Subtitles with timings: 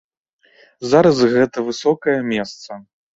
[0.93, 2.79] Зараз гэта высокае месца.